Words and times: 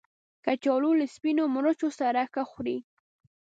کچالو 0.45 0.91
له 0.99 1.05
سپینو 1.15 1.43
مرچو 1.55 1.89
سره 1.99 2.21
ښه 2.33 2.43
خوري 2.49 2.77